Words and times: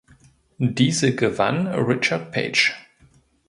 Diese 0.57 1.13
gewann 1.13 1.67
Richard 1.67 2.31
Page. 2.31 2.73